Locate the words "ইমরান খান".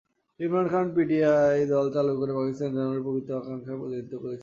0.39-0.85